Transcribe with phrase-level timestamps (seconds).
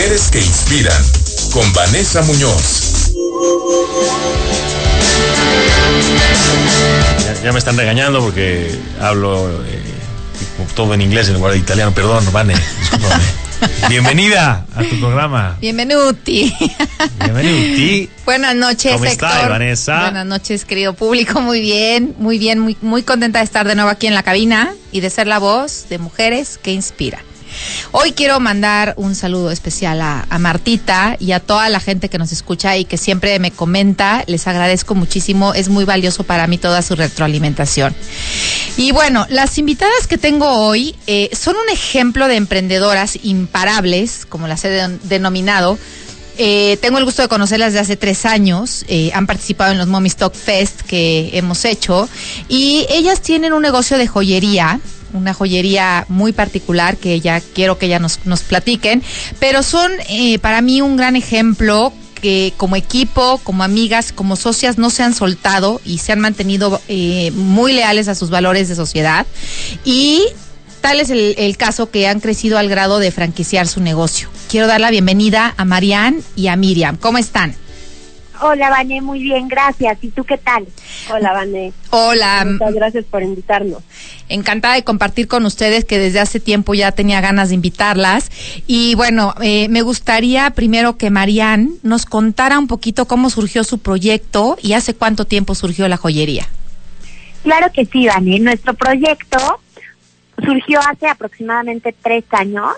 [0.00, 1.02] Mujeres que inspiran
[1.52, 3.12] con Vanessa Muñoz.
[7.44, 9.82] Ya, me están regañando porque hablo eh,
[10.74, 11.92] todo en inglés en lugar de italiano.
[11.92, 13.24] Perdón, Vane, discúlpame.
[13.90, 15.58] Bienvenida a tu programa.
[15.60, 16.50] Bienvenuti.
[17.22, 18.08] Bienvenuti.
[18.24, 20.00] Buenas noches, ¿Cómo estás, Vanessa?
[20.00, 21.42] Buenas noches, querido público.
[21.42, 24.72] Muy bien, muy bien, muy, muy contenta de estar de nuevo aquí en la cabina
[24.92, 27.18] y de ser la voz de mujeres que inspira.
[27.92, 32.32] Hoy quiero mandar un saludo especial a, Martita y a toda la gente que nos
[32.32, 34.24] escucha y que siempre me comenta.
[34.26, 35.54] Les agradezco muchísimo.
[35.54, 37.94] Es muy valioso para mí toda su retroalimentación.
[38.76, 44.48] Y bueno, las invitadas que tengo hoy eh, son un ejemplo de emprendedoras imparables, como
[44.48, 45.78] las he denominado.
[46.38, 48.86] Eh, tengo el gusto de conocerlas desde hace tres años.
[48.88, 52.08] Eh, han participado en los Mommy Stock Fest que hemos hecho.
[52.48, 54.80] Y ellas tienen un negocio de joyería
[55.12, 59.02] una joyería muy particular que ya quiero que ya nos, nos platiquen,
[59.38, 64.78] pero son eh, para mí un gran ejemplo que como equipo, como amigas, como socias
[64.78, 68.74] no se han soltado y se han mantenido eh, muy leales a sus valores de
[68.74, 69.26] sociedad
[69.84, 70.24] y
[70.80, 74.28] tal es el, el, caso que han crecido al grado de franquiciar su negocio.
[74.48, 76.96] Quiero dar la bienvenida a Marianne y a Miriam.
[76.96, 77.54] ¿Cómo están?
[78.42, 79.98] Hola, Vané, muy bien, gracias.
[80.00, 80.66] ¿Y tú qué tal?
[81.12, 81.74] Hola, Vané.
[81.90, 82.46] Hola.
[82.46, 83.82] Muchas gracias por invitarnos.
[84.30, 88.30] Encantada de compartir con ustedes que desde hace tiempo ya tenía ganas de invitarlas.
[88.66, 93.78] Y bueno, eh, me gustaría primero que Marían nos contara un poquito cómo surgió su
[93.78, 96.48] proyecto y hace cuánto tiempo surgió la joyería.
[97.42, 98.38] Claro que sí, Vané.
[98.38, 99.60] Nuestro proyecto
[100.42, 102.72] surgió hace aproximadamente tres años.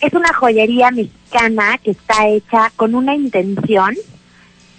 [0.00, 3.94] Es una joyería mexicana que está hecha con una intención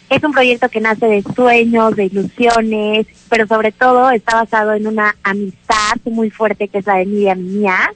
[0.10, 4.88] es un proyecto que nace de sueños, de ilusiones, pero sobre todo está basado en
[4.88, 7.94] una amistad muy fuerte que es la de Miriam y mía.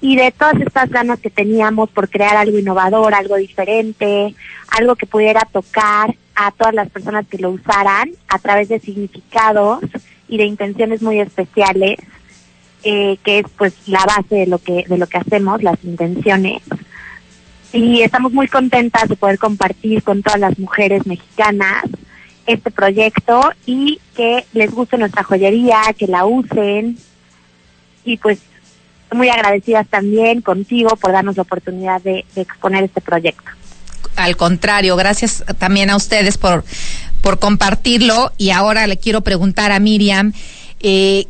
[0.00, 4.34] Y de todas estas ganas que teníamos por crear algo innovador, algo diferente,
[4.68, 9.80] algo que pudiera tocar a todas las personas que lo usaran a través de significados
[10.28, 11.98] y de intenciones muy especiales,
[12.84, 16.62] eh, que es pues la base de lo que de lo que hacemos, las intenciones
[17.72, 21.84] y estamos muy contentas de poder compartir con todas las mujeres mexicanas
[22.46, 26.96] este proyecto y que les guste nuestra joyería, que la usen
[28.04, 28.38] y pues
[29.12, 33.50] muy agradecidas también contigo por darnos la oportunidad de, exponer este proyecto.
[34.16, 36.64] Al contrario, gracias también a ustedes por,
[37.20, 40.32] por compartirlo y ahora le quiero preguntar a Miriam,
[40.80, 41.26] eh,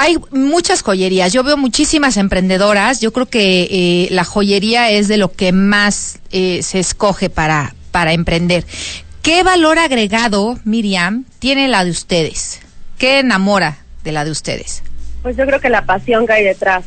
[0.00, 1.30] hay muchas joyerías.
[1.30, 3.02] Yo veo muchísimas emprendedoras.
[3.02, 7.74] Yo creo que eh, la joyería es de lo que más eh, se escoge para,
[7.90, 8.64] para emprender.
[9.20, 12.60] ¿Qué valor agregado, Miriam, tiene la de ustedes?
[12.96, 14.82] ¿Qué enamora de la de ustedes?
[15.22, 16.82] Pues yo creo que la pasión que hay detrás.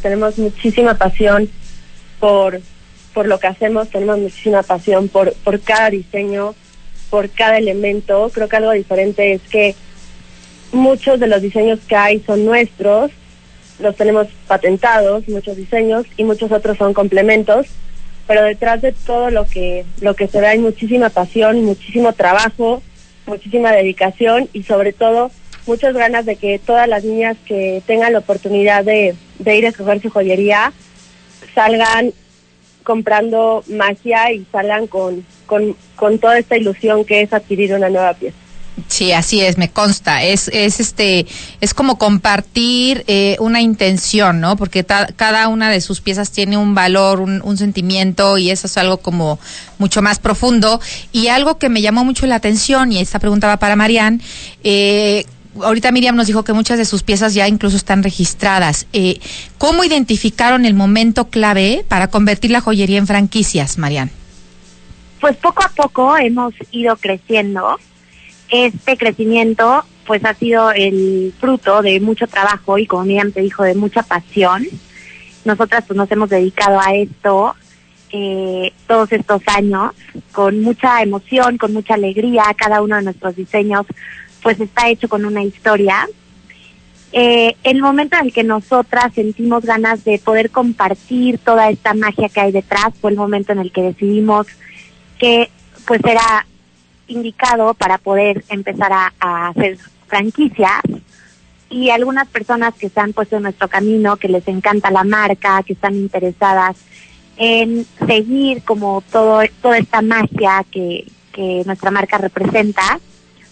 [0.00, 1.50] tenemos muchísima pasión
[2.18, 2.62] por,
[3.12, 6.54] por lo que hacemos, tenemos muchísima pasión por, por cada diseño,
[7.10, 8.30] por cada elemento.
[8.32, 9.74] Creo que algo diferente es que
[10.74, 13.10] muchos de los diseños que hay son nuestros,
[13.78, 17.66] los tenemos patentados, muchos diseños, y muchos otros son complementos,
[18.26, 22.82] pero detrás de todo lo que, lo que se ve hay muchísima pasión, muchísimo trabajo,
[23.26, 25.30] muchísima dedicación y sobre todo
[25.66, 29.70] muchas ganas de que todas las niñas que tengan la oportunidad de, de ir a
[29.70, 30.72] escoger su joyería
[31.54, 32.12] salgan
[32.82, 38.14] comprando magia y salgan con, con, con toda esta ilusión que es adquirir una nueva
[38.14, 38.36] pieza.
[38.88, 40.24] Sí, así es, me consta.
[40.24, 41.26] Es, es este,
[41.60, 44.56] es como compartir eh, una intención, ¿no?
[44.56, 48.76] Porque cada una de sus piezas tiene un valor, un, un, sentimiento y eso es
[48.76, 49.38] algo como
[49.78, 50.80] mucho más profundo.
[51.12, 54.20] Y algo que me llamó mucho la atención y esta pregunta va para Marianne.
[54.64, 55.24] Eh,
[55.62, 58.86] ahorita Miriam nos dijo que muchas de sus piezas ya incluso están registradas.
[58.92, 59.20] Eh,
[59.58, 64.10] ¿Cómo identificaron el momento clave para convertir la joyería en franquicias, Marianne?
[65.20, 67.78] Pues poco a poco hemos ido creciendo
[68.48, 73.62] este crecimiento pues ha sido el fruto de mucho trabajo y como Miriam te dijo,
[73.62, 74.66] de mucha pasión.
[75.44, 77.54] Nosotras pues nos hemos dedicado a esto
[78.10, 79.92] eh, todos estos años
[80.32, 82.44] con mucha emoción, con mucha alegría.
[82.56, 83.86] Cada uno de nuestros diseños
[84.42, 86.06] pues está hecho con una historia.
[87.12, 92.28] Eh, el momento en el que nosotras sentimos ganas de poder compartir toda esta magia
[92.28, 94.46] que hay detrás fue el momento en el que decidimos
[95.18, 95.48] que
[95.86, 96.46] pues era
[97.08, 100.82] indicado para poder empezar a, hacer franquicias
[101.70, 105.62] y algunas personas que se han puesto en nuestro camino, que les encanta la marca,
[105.62, 106.76] que están interesadas
[107.36, 113.00] en seguir como todo toda esta magia que, que nuestra marca representa,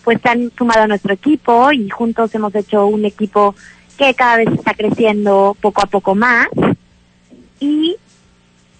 [0.05, 3.57] pues se han sumado a nuestro equipo y juntos hemos hecho un equipo
[3.99, 6.49] que cada vez está creciendo poco a poco más
[7.59, 7.97] y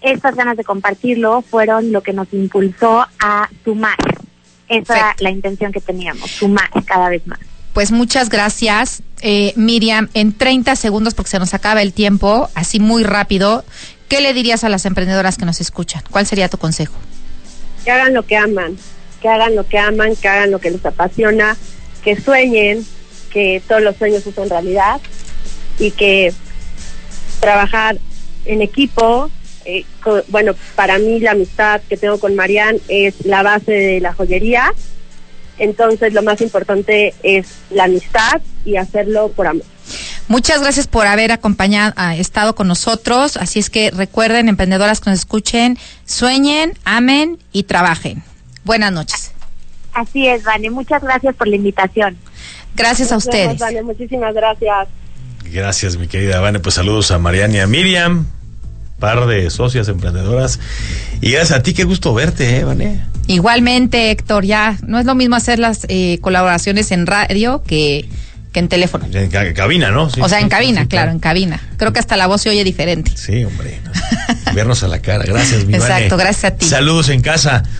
[0.01, 3.97] estas ganas de compartirlo fueron lo que nos impulsó a sumar.
[4.77, 7.39] Esa era la intención que teníamos, sumar cada vez más.
[7.73, 10.09] Pues muchas gracias, eh, Miriam.
[10.13, 13.65] En 30 segundos, porque se nos acaba el tiempo, así muy rápido,
[14.09, 16.03] ¿qué le dirías a las emprendedoras que nos escuchan?
[16.11, 16.93] ¿Cuál sería tu consejo?
[17.83, 18.77] que hagan lo que aman,
[19.21, 21.57] que hagan lo que aman, que hagan lo que les apasiona,
[22.03, 22.85] que sueñen,
[23.31, 25.01] que todos los sueños se hacen realidad
[25.79, 26.33] y que
[27.39, 27.97] trabajar
[28.45, 29.29] en equipo,
[29.65, 33.99] eh, co- bueno, para mí la amistad que tengo con Marian es la base de
[33.99, 34.73] la joyería,
[35.59, 39.65] entonces lo más importante es la amistad y hacerlo por amor.
[40.27, 43.35] Muchas gracias por haber acompañado, ah, estado con nosotros.
[43.37, 48.23] Así es que recuerden, emprendedoras que nos escuchen, sueñen, amen y trabajen.
[48.63, 49.31] Buenas noches.
[49.93, 50.69] Así es, Vane.
[50.71, 52.17] Muchas gracias por la invitación.
[52.75, 53.59] Gracias a ustedes.
[53.59, 54.87] Vane, muchísimas gracias.
[55.43, 56.59] Gracias, mi querida Vane.
[56.61, 58.25] Pues saludos a Mariana y a Miriam,
[59.03, 60.61] par de socias emprendedoras.
[61.19, 63.03] Y gracias a ti, qué gusto verte, ¿eh, Vane?
[63.27, 68.07] Igualmente, Héctor, ya no es lo mismo hacer las eh, colaboraciones en radio que,
[68.53, 69.05] que en teléfono.
[69.11, 70.09] En ca- cabina, ¿no?
[70.09, 71.59] Sí, o sea, en sí, cabina, sí, claro, en cabina.
[71.75, 73.11] Creo que hasta la voz se oye diferente.
[73.15, 73.79] Sí, hombre.
[73.83, 73.91] no.
[74.53, 75.25] Vernos a la cara.
[75.25, 76.23] Gracias, mi Exacto, Vane.
[76.23, 76.65] gracias a ti.
[76.65, 77.63] Saludos en casa.